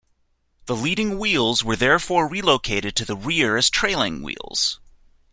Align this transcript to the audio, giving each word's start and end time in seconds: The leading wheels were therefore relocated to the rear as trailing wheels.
The 0.65 0.75
leading 0.75 1.19
wheels 1.19 1.63
were 1.63 1.75
therefore 1.75 2.27
relocated 2.27 2.95
to 2.95 3.05
the 3.05 3.15
rear 3.15 3.55
as 3.55 3.69
trailing 3.69 4.23
wheels. 4.23 4.79